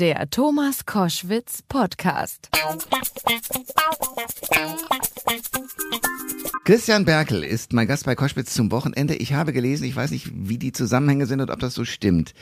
[0.00, 2.48] Der Thomas Koschwitz Podcast.
[6.64, 9.14] Christian Berkel ist mein Gast bei Koschwitz zum Wochenende.
[9.14, 12.32] Ich habe gelesen, ich weiß nicht, wie die Zusammenhänge sind und ob das so stimmt.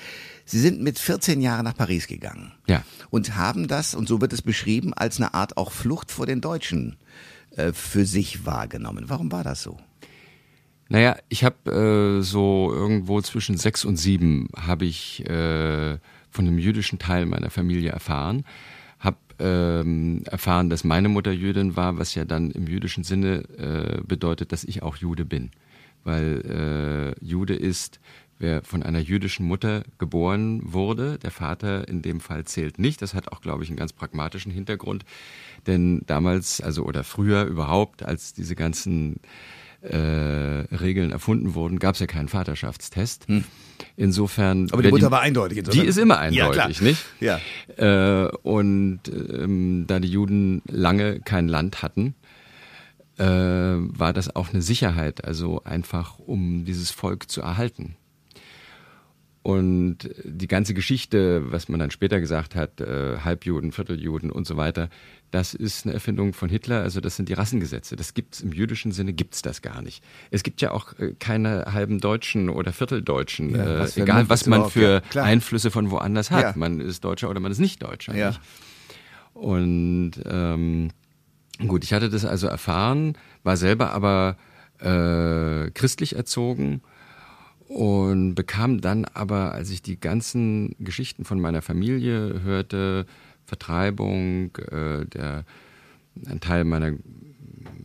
[0.45, 2.53] Sie sind mit 14 Jahren nach Paris gegangen.
[2.69, 2.85] Ja.
[3.11, 6.40] Und haben das, und so wird es beschrieben, als eine Art auch Flucht vor den
[6.40, 6.95] Deutschen
[7.56, 9.06] äh, für sich wahrgenommen.
[9.09, 9.79] Warum war das so?
[10.88, 15.98] Naja, ich habe äh, so irgendwo zwischen sechs und sieben habe ich äh,
[16.39, 18.45] von einem jüdischen Teil meiner Familie erfahren,
[19.00, 24.00] habe ähm, erfahren, dass meine Mutter Jüdin war, was ja dann im jüdischen Sinne äh,
[24.07, 25.50] bedeutet, dass ich auch Jude bin,
[26.04, 27.99] weil äh, Jude ist,
[28.39, 31.18] wer von einer jüdischen Mutter geboren wurde.
[31.18, 33.02] Der Vater in dem Fall zählt nicht.
[33.02, 35.05] Das hat auch, glaube ich, einen ganz pragmatischen Hintergrund,
[35.66, 39.16] denn damals, also oder früher überhaupt, als diese ganzen
[39.83, 43.28] äh, Regeln erfunden wurden, gab es ja keinen Vaterschaftstest.
[43.28, 43.45] Hm.
[43.97, 44.69] Insofern.
[44.73, 45.62] Aber die Mutter war eindeutig.
[45.64, 47.05] Die ist immer eindeutig, ja, nicht?
[47.20, 47.41] Ja.
[47.77, 52.14] Äh, und ähm, da die Juden lange kein Land hatten,
[53.19, 57.97] äh, war das auch eine Sicherheit, also einfach um dieses Volk zu erhalten.
[59.48, 64.58] Und die ganze Geschichte, was man dann später gesagt hat, äh, Halbjuden, Vierteljuden und so
[64.58, 64.90] weiter,
[65.30, 67.96] das ist eine Erfindung von Hitler, also das sind die Rassengesetze.
[67.96, 70.05] Das gibt's im jüdischen Sinne gibt's das gar nicht.
[70.30, 74.44] Es gibt ja auch äh, keine halben Deutschen oder Vierteldeutschen, Ja, äh, was egal was
[74.44, 75.22] man für ja.
[75.22, 76.42] Einflüsse von woanders hat.
[76.42, 76.52] Ja.
[76.55, 78.14] Man ist Deutscher oder man ist nicht Deutscher.
[78.14, 78.28] Ja.
[78.28, 78.40] Nicht?
[79.33, 80.90] Und ähm,
[81.66, 84.36] gut, ich hatte das also erfahren, war selber aber
[84.78, 86.83] äh, christlich erzogen
[87.69, 93.06] und bekam dann aber, als ich die ganzen Geschichten von meiner Familie hörte,
[93.44, 95.44] Vertreibung, äh, der
[96.27, 96.92] ein Teil meiner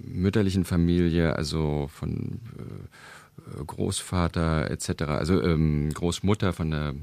[0.02, 6.96] mütterlichen Familie, also von äh, Großvater etc., also ähm, Großmutter von der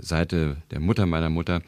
[0.00, 1.62] Seite der Mutter meiner Mutter,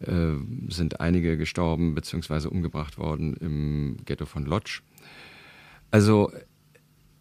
[0.00, 0.32] äh,
[0.68, 2.48] sind einige gestorben bzw.
[2.48, 4.82] umgebracht worden im Ghetto von Lodz.
[5.90, 6.32] Also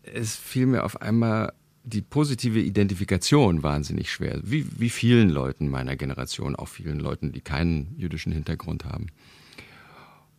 [0.01, 1.53] es fiel mir auf einmal
[1.85, 7.41] die positive Identifikation wahnsinnig schwer, wie, wie vielen Leuten meiner Generation, auch vielen Leuten, die
[7.41, 9.07] keinen jüdischen Hintergrund haben.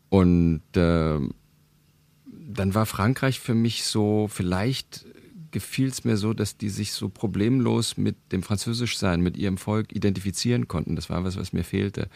[0.09, 1.19] Und äh,
[2.27, 5.05] dann war Frankreich für mich so, vielleicht
[5.51, 9.95] gefiel es mir so, dass die sich so problemlos mit dem Französischsein, mit ihrem Volk
[9.95, 10.97] identifizieren konnten.
[10.97, 12.09] Das war was, was mir fehlte.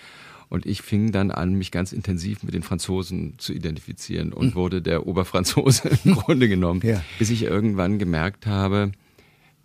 [0.48, 4.80] Und ich fing dann an, mich ganz intensiv mit den Franzosen zu identifizieren und wurde
[4.82, 7.02] der Oberfranzose im Grunde genommen, Ja.
[7.18, 8.92] bis ich irgendwann gemerkt habe,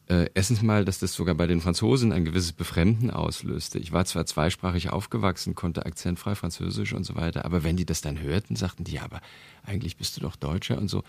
[0.08, 3.80] äh, erstens mal, dass das sogar bei den Franzosen ein gewisses Befremden auslöste.
[3.80, 8.02] Ich war zwar zweisprachig aufgewachsen, konnte akzentfrei Französisch und so weiter, aber wenn die das
[8.02, 9.22] dann hörten, sagten die, ja, aber
[9.66, 11.04] eigentlich bist du doch Deutscher und so.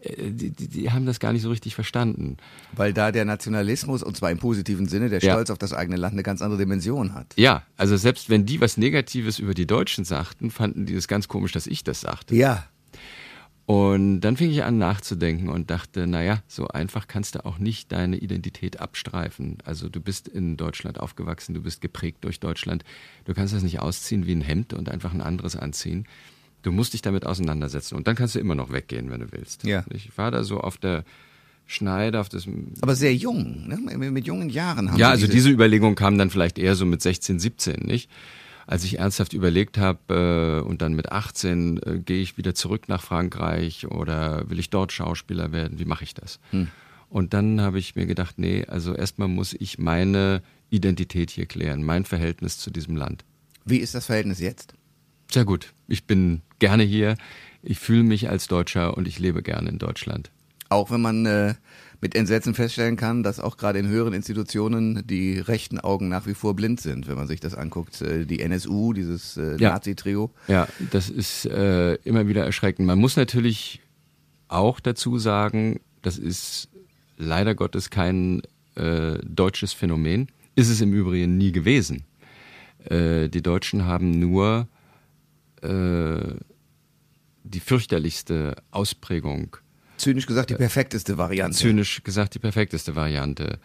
[0.00, 2.36] Äh, Die, die, die haben das gar nicht so richtig verstanden.
[2.72, 5.34] Weil da der Nationalismus, und zwar im positiven Sinne, der Ja.
[5.34, 7.34] Stolz auf das eigene Land eine ganz andere Dimension hat.
[7.36, 11.28] Ja, also selbst wenn die was Negatives über die Deutschen sagten, fanden die es ganz
[11.28, 12.34] komisch, dass ich das sagte.
[12.34, 12.64] Ja.
[13.64, 17.92] Und dann fing ich an nachzudenken und dachte, naja, so einfach kannst du auch nicht
[17.92, 19.58] deine Identität abstreifen.
[19.64, 22.84] Also du bist in Deutschland aufgewachsen, du bist geprägt durch Deutschland.
[23.24, 26.06] Du kannst das nicht ausziehen wie ein Hemd und einfach ein anderes anziehen.
[26.62, 29.64] Du musst dich damit auseinandersetzen und dann kannst du immer noch weggehen, wenn du willst.
[29.64, 29.84] Ja.
[29.90, 31.04] Ich war da so auf der
[31.66, 32.46] Schneide, auf das
[32.80, 33.76] Aber sehr jung, ne?
[33.76, 36.74] mit, mit jungen Jahren haben ja, Sie also diese, diese Überlegung kam dann vielleicht eher
[36.74, 38.10] so mit 16, 17, nicht?
[38.66, 42.88] Als ich ernsthaft überlegt habe äh, und dann mit 18 äh, gehe ich wieder zurück
[42.88, 46.38] nach Frankreich oder will ich dort Schauspieler werden, wie mache ich das?
[47.08, 51.82] Und dann habe ich mir gedacht, nee, also erstmal muss ich meine Identität hier klären,
[51.82, 53.24] mein Verhältnis zu diesem Land.
[53.64, 54.74] Wie ist das Verhältnis jetzt?
[55.30, 57.16] Sehr gut, ich bin gerne hier,
[57.62, 60.30] ich fühle mich als Deutscher und ich lebe gerne in Deutschland.
[60.72, 61.54] Auch wenn man äh,
[62.00, 66.34] mit Entsetzen feststellen kann, dass auch gerade in höheren Institutionen die rechten Augen nach wie
[66.34, 68.00] vor blind sind, wenn man sich das anguckt.
[68.02, 69.70] Äh, die NSU, dieses äh, Ja.
[69.70, 70.30] Nazi-Trio.
[70.48, 72.86] Ja, das ist äh, immer wieder erschreckend.
[72.86, 73.80] Man muss natürlich
[74.48, 76.68] auch dazu sagen, das ist
[77.16, 78.42] leider Gottes kein
[78.74, 80.28] äh, deutsches Phänomen.
[80.56, 82.04] Ist es im Übrigen nie gewesen.
[82.84, 84.66] Äh, die Deutschen haben nur
[85.62, 86.34] äh,
[87.44, 89.56] die fürchterlichste Ausprägung
[90.02, 91.56] Zynisch gesagt, die perfekteste Variante.
[91.56, 93.60] zynisch gesagt die perfekteste Variante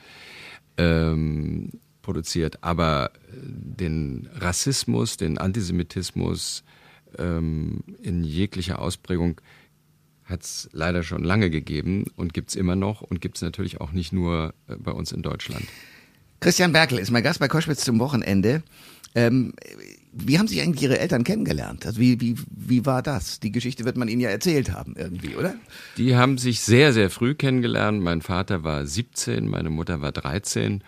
[0.77, 1.71] ähm,
[2.03, 2.63] produziert.
[2.63, 6.63] Aber äh, den Rassismus, den Antisemitismus
[7.17, 9.41] ähm, in jeglicher Ausprägung
[10.25, 13.81] hat es leider schon lange gegeben und gibt es immer noch und gibt es natürlich
[13.81, 15.65] auch nicht nur äh, bei uns in Deutschland.
[16.39, 18.61] Christian Berkel ist mein Gast bei Koschwitz zum Wochenende.
[19.15, 19.53] Ähm,
[20.25, 21.85] wie haben sich eigentlich Ihre Eltern kennengelernt?
[21.85, 23.39] Also wie, wie, wie war das?
[23.39, 25.55] Die Geschichte wird man Ihnen ja erzählt haben irgendwie, oder?
[25.97, 28.01] Die haben sich sehr, sehr früh kennengelernt.
[28.01, 30.83] Mein Vater war 17, meine Mutter war 13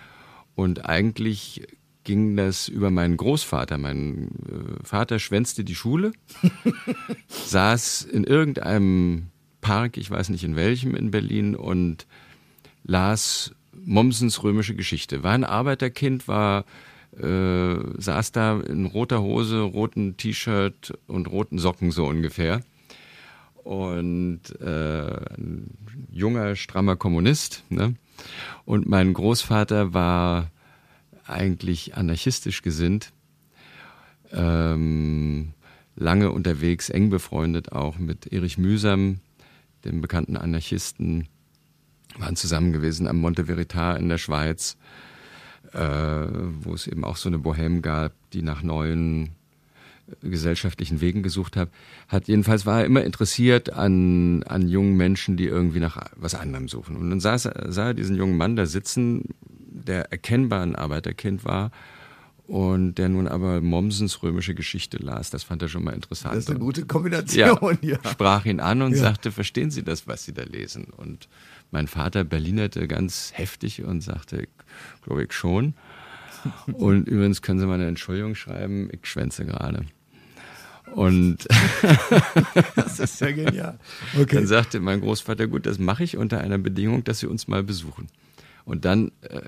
[0.56, 1.68] und eigentlich
[2.04, 3.78] ging das über meinen Großvater.
[3.78, 6.12] Mein äh, Vater schwänzte die Schule,
[7.28, 9.28] saß in irgendeinem
[9.62, 12.08] Park, ich weiß nicht in welchem in Berlin und
[12.84, 15.24] las Mommsens römische Geschichte.
[15.24, 16.66] War ein Arbeiterkind, war
[17.18, 22.62] äh, saß da in roter Hose, roten T-Shirt und roten Socken so ungefähr.
[23.64, 25.78] Und äh, ein
[26.12, 27.64] junger, strammer Kommunist.
[27.70, 27.96] Ne?
[28.66, 30.50] Und mein Großvater war
[31.26, 33.14] eigentlich anarchistisch gesinnt,
[34.32, 35.54] ähm,
[35.96, 39.20] lange unterwegs, eng befreundet auch mit Erich Mühsam,
[39.86, 41.28] dem bekannten Anarchisten,
[42.18, 44.78] waren zusammen gewesen am Monte Veritas in der Schweiz,
[45.74, 46.28] äh,
[46.62, 49.30] wo es eben auch so eine Bohème gab, die nach neuen
[50.08, 51.70] äh, gesellschaftlichen Wegen gesucht hat.
[52.08, 56.68] Hat jedenfalls war er immer interessiert an an jungen Menschen, die irgendwie nach was anderem
[56.68, 56.96] suchen.
[56.96, 61.72] Und dann saß, sah er diesen jungen Mann da sitzen, der erkennbar ein Arbeiterkind war
[62.50, 65.30] und der nun aber Mommsens römische Geschichte las.
[65.30, 66.34] Das fand er schon mal interessant.
[66.34, 67.98] Das ist eine gute Kombination, ja.
[68.04, 68.10] ja.
[68.10, 68.98] Sprach ihn an und ja.
[68.98, 70.86] sagte, verstehen Sie das, was Sie da lesen?
[70.86, 71.30] Und
[71.72, 74.48] mein Vater berlinerte ganz heftig und sagte,
[75.04, 75.74] glaube ich schon.
[76.74, 79.86] Und übrigens können Sie mal eine Entschuldigung schreiben, ich schwänze gerade.
[80.96, 81.38] Und
[82.76, 83.78] das ist ja genial.
[84.20, 84.36] Okay.
[84.38, 87.62] Dann sagte mein Großvater, gut, das mache ich unter einer Bedingung, dass Sie uns mal
[87.64, 88.08] besuchen.
[88.66, 89.42] Und dann äh,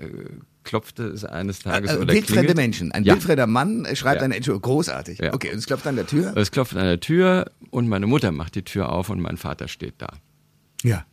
[0.64, 2.56] klopfte es eines Tages äh, oder Wildfremde klingelt.
[2.56, 2.92] Menschen.
[2.92, 3.14] Ein Ja.
[3.14, 4.24] wildfremder Mann schreibt Ja.
[4.24, 4.62] eine Entschuldigung.
[4.72, 5.18] Großartig.
[5.18, 5.32] Ja.
[5.34, 6.36] Okay, und es klopft an der Tür.
[6.36, 9.66] Es klopft an der Tür und meine Mutter macht die Tür auf und mein Vater
[9.68, 10.08] steht da.
[10.82, 11.04] Ja.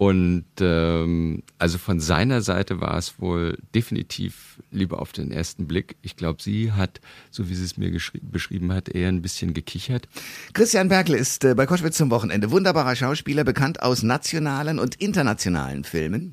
[0.00, 5.96] Und ähm, also von seiner Seite war es wohl definitiv lieber auf den ersten Blick.
[6.00, 7.92] Ich glaube, sie hat, so wie sie es mir
[8.22, 10.08] beschrieben hat, eher ein bisschen gekichert.
[10.54, 15.84] Christian Berkel ist äh, bei Koschwitz zum Wochenende wunderbarer Schauspieler, bekannt aus nationalen und internationalen
[15.84, 16.32] Filmen.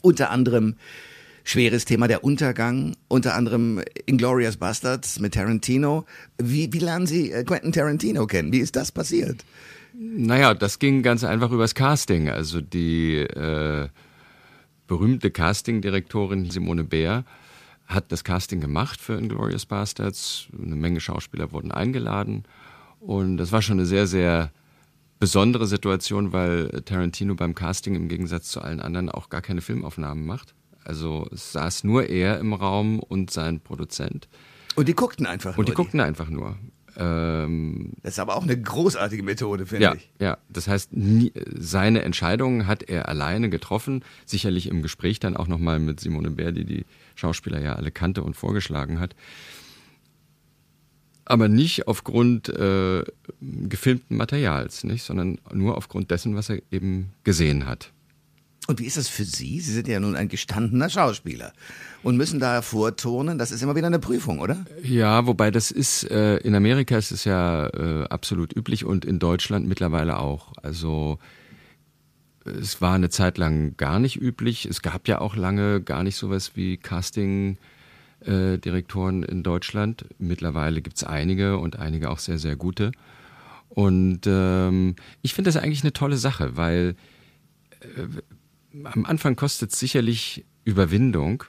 [0.00, 0.76] Unter anderem
[1.48, 6.04] schweres Thema der Untergang, unter anderem Inglorious Bastards mit Tarantino.
[6.36, 8.52] Wie, wie lernen Sie äh, Quentin Tarantino kennen?
[8.52, 9.44] Wie ist das passiert?
[9.94, 12.28] Naja, das ging ganz einfach übers Casting.
[12.28, 13.88] Also die äh,
[14.86, 17.24] berühmte Castingdirektorin Simone Bär
[17.86, 20.48] hat das Casting gemacht für Inglourious Bastards.
[20.52, 22.44] Eine Menge Schauspieler wurden eingeladen.
[23.00, 24.52] Und das war schon eine sehr, sehr
[25.18, 30.26] besondere Situation, weil Tarantino beim Casting im Gegensatz zu allen anderen auch gar keine Filmaufnahmen
[30.26, 30.54] macht.
[30.88, 34.26] Also es saß nur er im Raum und sein Produzent.
[34.74, 35.76] Und die guckten einfach Und die nur.
[35.76, 36.56] guckten einfach nur.
[36.96, 40.10] Ähm, Das ist aber auch eine großartige Methode, finde ja, ich.
[40.18, 40.38] ja.
[40.48, 45.78] Das heißt, nie, seine Entscheidungen hat er alleine getroffen, sicherlich im Gespräch dann auch nochmal
[45.78, 49.14] mit Simone Bär, die die Schauspieler ja alle kannte und vorgeschlagen hat.
[51.24, 53.04] Aber nicht aufgrund äh,
[53.40, 57.92] gefilmten Materials, nicht, sondern nur aufgrund dessen, was er eben gesehen hat.
[58.70, 59.60] Und wie ist das für Sie?
[59.60, 61.54] Sie sind ja nun ein gestandener Schauspieler
[62.02, 63.38] und müssen da vorturnen.
[63.38, 64.66] Das ist immer wieder eine Prüfung, oder?
[64.82, 69.18] Ja, wobei das ist, äh, in Amerika ist es ja äh, absolut üblich und in
[69.18, 70.52] Deutschland mittlerweile auch.
[70.62, 71.18] Also
[72.44, 74.66] es war eine Zeit lang gar nicht üblich.
[74.66, 80.04] Es gab ja auch lange gar nicht sowas wie Casting-Direktoren in Deutschland.
[80.18, 82.92] Mittlerweile gibt's einige und einige auch sehr, sehr gute.
[83.70, 86.96] Und ähm, ich finde das eigentlich eine tolle Sache, weil
[87.80, 88.08] äh,
[88.84, 91.44] am Anfang kostet es sicherlich Überwindung.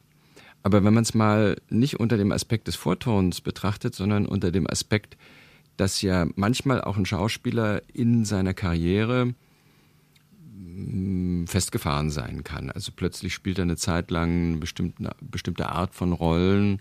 [0.64, 4.70] Aber wenn man es mal nicht unter dem Aspekt des Vortons betrachtet, sondern unter dem
[4.70, 5.18] Aspekt,
[5.78, 9.34] dass ja manchmal auch ein Schauspieler in seiner Karriere
[10.58, 12.70] mh, festgefahren sein kann.
[12.70, 16.80] Also plötzlich spielt er eine Zeit lang eine bestimmte Art von Rollen,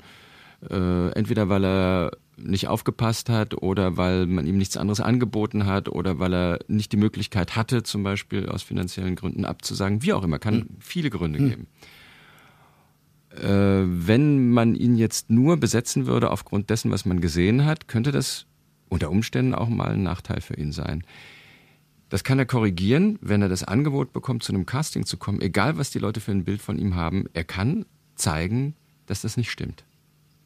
[0.69, 5.89] äh, entweder weil er nicht aufgepasst hat oder weil man ihm nichts anderes angeboten hat
[5.89, 10.23] oder weil er nicht die Möglichkeit hatte, zum Beispiel aus finanziellen Gründen abzusagen, wie auch
[10.23, 11.67] immer, kann viele Gründe geben.
[13.31, 18.13] Äh, wenn man ihn jetzt nur besetzen würde aufgrund dessen, was man gesehen hat, könnte
[18.13, 18.47] das
[18.89, 21.05] unter Umständen auch mal ein Nachteil für ihn sein.
[22.09, 25.77] Das kann er korrigieren, wenn er das Angebot bekommt, zu einem Casting zu kommen, egal
[25.77, 27.27] was die Leute für ein Bild von ihm haben.
[27.35, 27.85] Er kann
[28.15, 28.75] zeigen,
[29.07, 29.85] dass das nicht stimmt.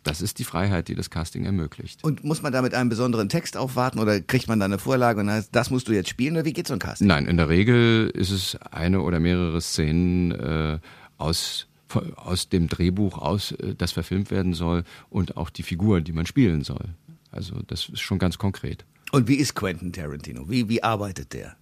[0.03, 2.03] Das ist die Freiheit, die das Casting ermöglicht.
[2.03, 5.21] Und muss man da mit einem besonderen Text aufwarten oder kriegt man da eine Vorlage
[5.21, 7.07] und heißt, das musst du jetzt spielen oder wie geht so ein Casting?
[7.07, 10.79] Nein, in der Regel ist es eine oder mehrere Szenen äh,
[11.19, 11.69] aus,
[12.17, 16.27] aus dem Drehbuch, aus, äh, das verfilmt werden soll und auch die Figur, die man
[16.27, 16.91] spielen soll.
[17.31, 18.85] Also das ist schon ganz konkret.
[19.13, 20.49] Und wie ist Quentin Tarantino?
[20.49, 21.57] Wie, wie arbeitet der?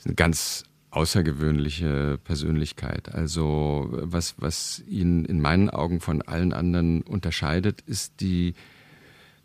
[0.00, 3.14] ist eine ganz außergewöhnliche Persönlichkeit.
[3.14, 8.54] Also was, was ihn in meinen Augen von allen anderen unterscheidet, ist die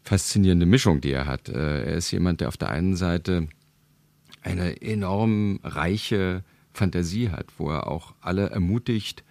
[0.03, 1.49] faszinierende Mischung, die er hat.
[1.49, 3.47] Äh, Er ist jemand, der auf der einen Seite
[4.41, 9.23] eine enorm reiche Fantasie hat, wo er auch alle ermutigt,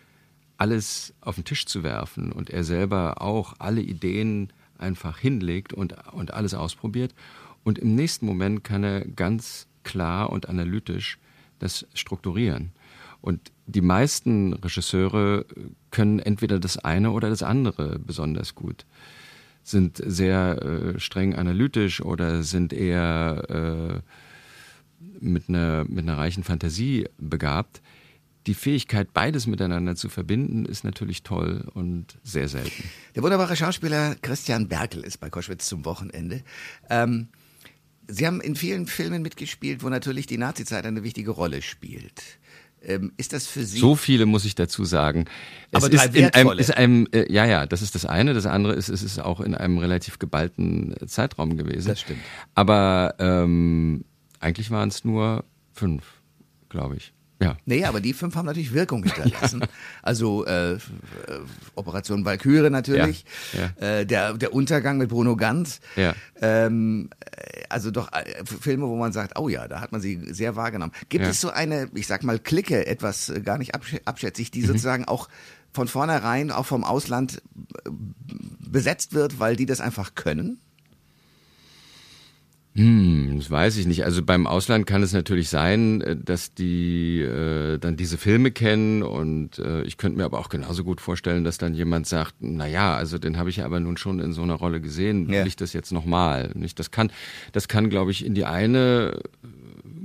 [0.56, 5.94] alles auf den Tisch zu werfen und er selber auch alle Ideen einfach hinlegt und,
[6.12, 7.14] und alles ausprobiert.
[7.64, 11.18] Und im nächsten Moment kann er ganz klar und analytisch
[11.58, 12.72] das strukturieren.
[13.20, 15.46] Und die meisten Regisseure
[15.90, 18.84] können entweder das eine oder das andere besonders gut.
[19.62, 27.06] Sind sehr äh, streng analytisch oder sind eher äh, mit, einer, mit einer reichen Fantasie
[27.16, 27.80] begabt
[28.46, 32.84] die Fähigkeit, beides miteinander zu verbinden, ist natürlich toll und sehr selten.
[33.14, 36.42] Der wunderbare Schauspieler Christian Berkel ist bei Koschwitz zum Wochenende.
[36.90, 37.28] Ähm,
[38.08, 42.22] Sie haben in vielen Filmen mitgespielt, wo natürlich die Nazizeit eine wichtige Rolle spielt.
[42.86, 43.78] Ähm, ist das für Sie?
[43.78, 45.24] So viele muss ich dazu sagen.
[45.72, 48.34] Aber es ist in einem, ist einem äh, ja, ja, das ist das eine.
[48.34, 51.88] Das andere ist, es ist auch in einem relativ geballten Zeitraum gewesen.
[51.88, 52.20] Das stimmt.
[52.54, 54.04] Aber ähm,
[54.40, 56.04] eigentlich waren es nur fünf,
[56.68, 57.12] glaube ich.
[57.42, 57.56] Ja.
[57.66, 59.64] Nee, aber die fünf haben natürlich Wirkung hinterlassen.
[60.02, 60.78] Also äh, äh,
[61.74, 65.80] Operation Valkyrie natürlich, Ja, Äh, der, der Untergang mit Bruno Ganz.
[65.96, 66.14] Ja.
[66.40, 70.20] Ähm, äh, also doch äh, Filme, wo man sagt, oh ja, da hat man sie
[70.32, 70.92] sehr wahrgenommen.
[71.08, 71.30] Gibt Ja.
[71.30, 74.52] es so eine, ich sag mal, Clique, etwas äh, gar nicht absch abschätzig, Mhm.
[74.52, 75.28] die sozusagen auch
[75.72, 77.42] von vornherein, auch vom Ausland
[78.60, 80.60] besetzt wird, weil die das einfach können?
[82.76, 84.04] Hm, das weiß ich nicht.
[84.04, 89.04] Also beim Ausland kann es natürlich sein, äh, dass die äh, dann diese Filme kennen
[89.04, 92.66] und äh, ich könnte mir aber auch genauso gut vorstellen, dass dann jemand sagt, na
[92.66, 95.46] ja, also den habe ich aber nun schon in so einer Rolle gesehen, will Ja.
[95.46, 96.50] ich das jetzt nochmal?
[96.54, 96.80] Nicht?
[96.80, 97.12] Das kann,
[97.52, 99.48] das kann, glaube ich, in die eine äh,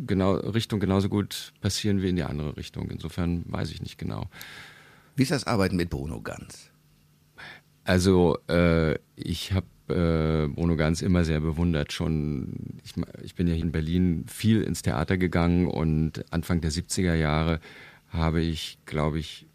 [0.06, 2.92] genau, Richtung genauso gut passieren wie in die andere Richtung.
[2.92, 4.28] Insofern weiß ich nicht genau.
[5.16, 6.70] Wie ist das Arbeiten mit Bruno Ganz?
[7.84, 11.94] Also äh, ich habe äh, Bruno Ganz immer sehr bewundert.
[11.94, 12.94] Schon, ich,
[13.24, 17.60] ich bin ja hier in Berlin viel ins Theater gegangen und Anfang der 70er Jahre
[18.10, 19.46] habe ich, glaube ich,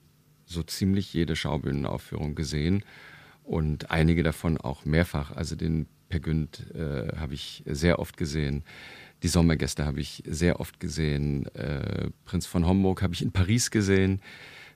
[0.47, 2.85] so ziemlich jede Schaubühnenaufführung gesehen
[3.43, 5.33] und einige davon auch mehrfach.
[5.33, 8.63] Also den Per Günd äh, habe ich sehr oft gesehen.
[9.23, 11.47] Die Sommergäste habe ich sehr oft gesehen.
[11.55, 14.21] Äh, Prinz von Homburg habe ich in Paris gesehen.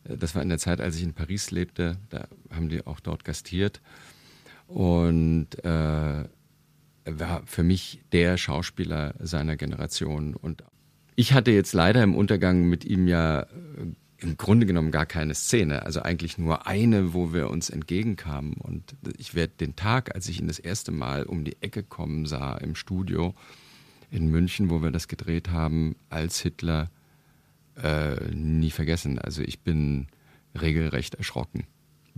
[0.04, 1.98] Äh, Das war in der Zeit, als ich in Paris lebte.
[2.08, 3.80] Da haben die auch dort gastiert.
[4.68, 6.24] Und äh,
[7.08, 10.34] er war für mich der Schauspieler seiner Generation.
[10.34, 10.62] Und
[11.16, 13.46] ich hatte jetzt leider im Untergang mit ihm ja äh,
[14.18, 15.86] im Grunde genommen gar keine Szene.
[15.86, 18.54] Also eigentlich nur eine, wo wir uns entgegenkamen.
[18.54, 22.26] Und ich werde den Tag, als ich ihn das erste Mal um die Ecke kommen
[22.26, 23.34] sah im Studio
[24.10, 26.90] in München, wo wir das gedreht haben, als Hitler,
[27.82, 29.18] äh, nie vergessen.
[29.18, 30.08] Also ich bin
[30.60, 31.66] regelrecht erschrocken.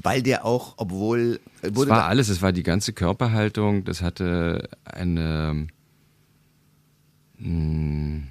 [0.03, 4.69] Weil der auch, obwohl äh, Es war alles, es war die ganze Körperhaltung, das hatte
[4.85, 5.67] eine,
[7.39, 8.23] mh,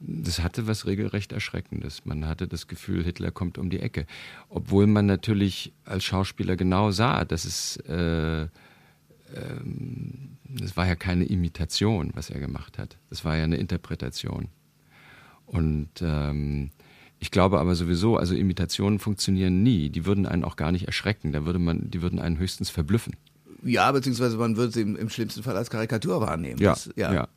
[0.00, 2.04] das hatte was regelrecht Erschreckendes.
[2.04, 4.06] Man hatte das Gefühl, Hitler kommt um die Ecke.
[4.48, 11.24] Obwohl man natürlich als Schauspieler genau sah, dass es, äh, ähm, das war ja keine
[11.24, 12.98] Imitation, was er gemacht hat.
[13.10, 14.48] Das war ja eine Interpretation.
[15.46, 16.70] Und ähm,
[17.22, 19.90] ich glaube aber sowieso, also Imitationen funktionieren nie.
[19.90, 21.30] Die würden einen auch gar nicht erschrecken.
[21.30, 23.14] Da würde man, die würden einen höchstens verblüffen.
[23.62, 26.60] Ja, beziehungsweise man würde sie im, im schlimmsten Fall als Karikatur wahrnehmen.
[26.60, 27.14] Ja, Das, ja.
[27.14, 27.28] ja.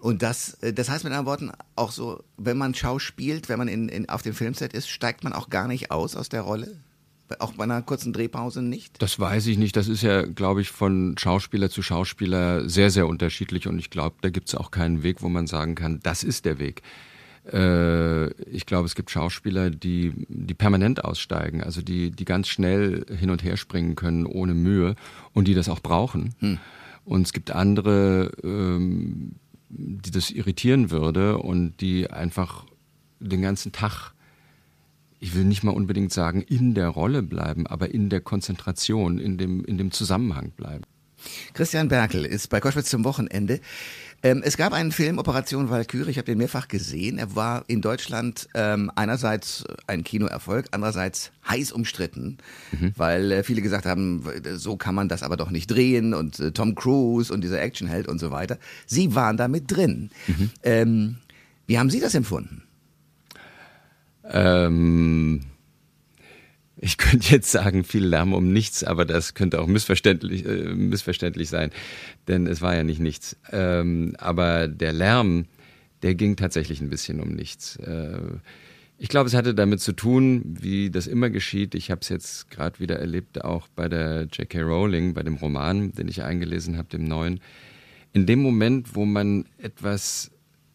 [0.00, 3.68] Und das, äh, das heißt mit anderen Worten auch so, wenn man schauspielt, wenn man
[3.68, 6.76] in, in, auf dem Filmset ist, steigt man auch gar nicht aus aus der Rolle?
[7.38, 9.00] Auch bei einer kurzen Drehpause nicht?
[9.00, 9.76] Das weiß ich nicht.
[9.76, 13.66] Das ist ja, glaube ich, von Schauspieler zu Schauspieler sehr, sehr unterschiedlich.
[13.66, 16.44] Und ich glaube, da gibt es auch keinen Weg, wo man sagen kann, das ist
[16.44, 16.82] der Weg.
[17.50, 23.04] Äh, ich glaube, es gibt Schauspieler, die, die permanent aussteigen, also die, die ganz schnell
[23.16, 24.94] hin und her springen können ohne Mühe
[25.32, 26.34] und die das auch brauchen.
[27.04, 29.32] Und es gibt andere, ähm,
[29.68, 32.66] die das irritieren würde und die einfach
[33.20, 34.12] den ganzen Tag
[35.22, 39.38] ich will nicht mal unbedingt sagen, in der Rolle bleiben, aber in der Konzentration, in
[39.38, 40.82] dem, in dem Zusammenhang bleiben.
[41.54, 43.60] Christian Berkel ist bei Koschwitz zum Wochenende.
[44.24, 47.18] Ähm, es gab einen Film, Operation Valkyrie, ich habe den mehrfach gesehen.
[47.18, 52.38] Er war in Deutschland ähm, einerseits ein Kinoerfolg, andererseits heiß umstritten,
[52.96, 54.24] weil äh, viele gesagt haben,
[54.54, 58.06] so kann man das aber doch nicht drehen und äh, Tom Cruise und dieser Actionheld
[58.06, 58.58] und so weiter.
[58.86, 60.10] Sie waren da mit drin.
[60.62, 61.16] Ähm,
[61.66, 62.62] wie haben Sie das empfunden?
[64.24, 65.40] Ähm,
[66.82, 71.48] ich könnte jetzt sagen, viel Lärm um nichts, aber das könnte auch missverständlich, äh, missverständlich
[71.48, 71.70] sein,
[72.26, 73.36] denn es war ja nicht nichts.
[73.52, 75.46] Ähm, aber der Lärm,
[76.02, 77.76] der ging tatsächlich ein bisschen um nichts.
[77.76, 78.18] Äh,
[78.98, 81.76] ich glaube, es hatte damit zu tun, wie das immer geschieht.
[81.76, 84.62] Ich habe es jetzt gerade wieder erlebt, auch bei der J.K.
[84.62, 87.40] Rowling, bei dem Roman, den ich eingelesen habe, dem neuen.
[88.12, 90.32] In dem Moment, wo man etwas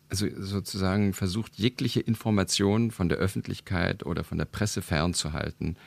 [0.09, 5.77] also sozusagen versucht, jegliche Informationen von der Öffentlichkeit oder von der Presse fernzuhalten,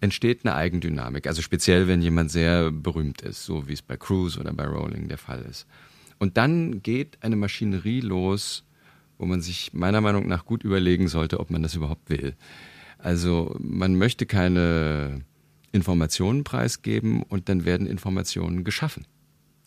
[0.00, 1.26] entsteht eine Eigendynamik.
[1.26, 5.08] Also speziell, wenn jemand sehr berühmt ist, so wie es bei Cruise oder bei Rowling
[5.08, 5.66] der Fall ist.
[6.18, 8.64] Und dann geht eine Maschinerie los,
[9.18, 12.34] wo man sich meiner Meinung nach gut überlegen sollte, ob man das überhaupt will.
[12.98, 15.22] Also man möchte keine
[15.72, 19.04] Informationen preisgeben und dann werden Informationen geschaffen.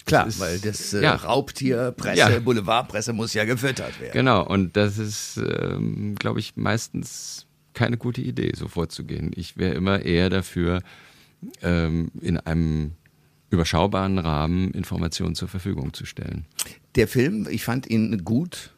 [0.05, 1.15] Klar, ist, weil das äh, ja.
[1.15, 2.39] Raubtierpresse, ja.
[2.39, 4.13] Boulevardpresse muss ja gefüttert werden.
[4.13, 9.31] Genau, und das ist, ähm, glaube ich, meistens keine gute Idee, so vorzugehen.
[9.35, 10.81] Ich wäre immer eher dafür,
[11.61, 12.93] ähm, in einem
[13.49, 16.45] überschaubaren Rahmen Informationen zur Verfügung zu stellen.
[16.95, 18.71] Der Film, ich fand ihn gut.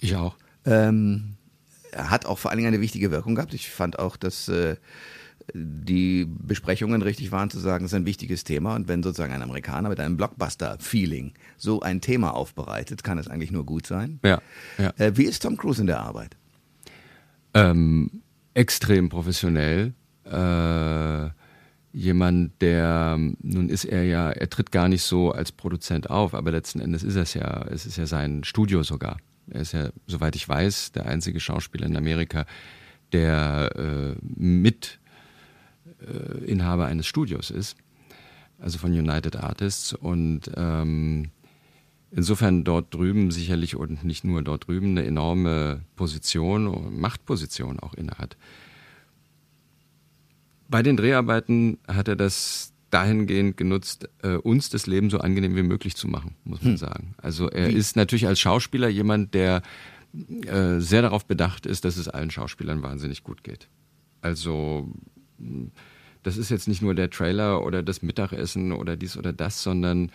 [0.00, 0.36] Ich auch.
[0.64, 1.36] Ähm,
[1.94, 3.54] hat auch vor allen Dingen eine wichtige Wirkung gehabt.
[3.54, 4.76] Ich fand auch, dass äh,
[5.54, 8.74] die Besprechungen richtig waren, zu sagen, es ist ein wichtiges Thema.
[8.74, 13.50] Und wenn sozusagen ein Amerikaner mit einem Blockbuster-Feeling so ein Thema aufbereitet, kann es eigentlich
[13.50, 14.20] nur gut sein.
[14.24, 14.40] Ja.
[14.78, 14.92] ja.
[14.98, 16.36] Äh, wie ist Tom Cruise in der Arbeit?
[17.54, 18.22] Ähm,
[18.54, 19.94] extrem professionell.
[20.24, 21.30] Äh,
[21.92, 26.50] jemand, der, nun ist er ja, er tritt gar nicht so als Produzent auf, aber
[26.50, 29.18] letzten Endes ist es ja, es ist ja sein Studio sogar.
[29.50, 32.46] Er ist ja, soweit ich weiß, der einzige Schauspieler in Amerika,
[33.12, 35.00] der äh, mit
[36.02, 37.76] äh, Inhaber eines Studios ist,
[38.58, 39.92] also von United Artists.
[39.92, 41.30] Und ähm,
[42.10, 48.36] insofern dort drüben sicherlich und nicht nur dort drüben eine enorme Position, Machtposition auch innehat.
[50.68, 55.62] Bei den Dreharbeiten hat er das dahingehend genutzt, äh, uns das Leben so angenehm wie
[55.62, 56.76] möglich zu machen, muss man hm.
[56.76, 57.14] sagen.
[57.16, 57.72] Also er wie?
[57.72, 59.62] ist natürlich als Schauspieler jemand, der
[60.46, 63.68] äh, sehr darauf bedacht ist, dass es allen Schauspielern wahnsinnig gut geht.
[64.20, 64.92] Also
[66.22, 70.10] das ist jetzt nicht nur der Trailer oder das Mittagessen oder dies oder das, sondern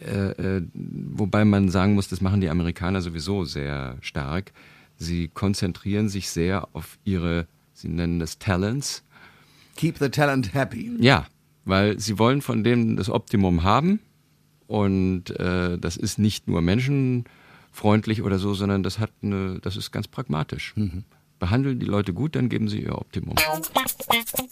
[0.00, 4.52] äh, äh, wobei man sagen muss, das machen die Amerikaner sowieso sehr stark.
[4.96, 9.02] Sie konzentrieren sich sehr auf ihre, sie nennen das Talents.
[9.76, 10.92] Keep the talent happy.
[10.98, 11.26] Ja,
[11.64, 14.00] weil sie wollen von dem das Optimum haben
[14.66, 19.92] und äh, das ist nicht nur menschenfreundlich oder so, sondern das hat eine, das ist
[19.92, 20.74] ganz pragmatisch.
[20.76, 21.04] Mhm.
[21.38, 23.34] Behandeln die Leute gut, dann geben sie ihr Optimum.